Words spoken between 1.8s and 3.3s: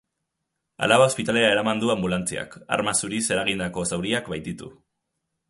du anbulatziak, arma zuriz